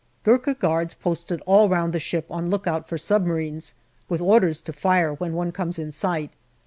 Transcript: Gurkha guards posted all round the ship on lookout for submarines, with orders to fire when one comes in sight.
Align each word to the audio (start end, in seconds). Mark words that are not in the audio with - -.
Gurkha 0.23 0.55
guards 0.55 0.95
posted 0.95 1.41
all 1.41 1.69
round 1.69 1.93
the 1.93 1.99
ship 1.99 2.25
on 2.31 2.49
lookout 2.49 2.89
for 2.89 2.97
submarines, 2.97 3.75
with 4.09 4.19
orders 4.19 4.59
to 4.61 4.73
fire 4.73 5.13
when 5.13 5.33
one 5.33 5.51
comes 5.51 5.77
in 5.77 5.91
sight. 5.91 6.31